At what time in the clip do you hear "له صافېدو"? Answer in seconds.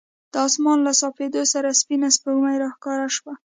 0.87-1.41